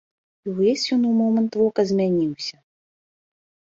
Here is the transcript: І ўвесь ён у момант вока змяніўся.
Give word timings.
І 0.47 0.53
ўвесь 0.53 0.85
ён 0.95 1.05
у 1.11 1.13
момант 1.21 1.51
вока 1.63 1.81
змяніўся. 1.93 2.55